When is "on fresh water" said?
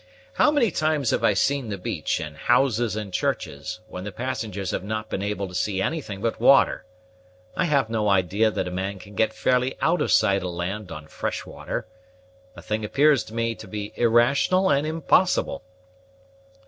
10.91-11.85